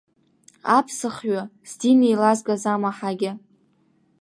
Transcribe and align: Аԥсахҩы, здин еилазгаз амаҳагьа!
Аԥсахҩы, 0.77 1.39
здин 1.69 1.99
еилазгаз 2.07 2.63
амаҳагьа! 2.73 3.31